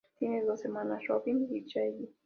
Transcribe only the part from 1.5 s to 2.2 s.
y Shelley.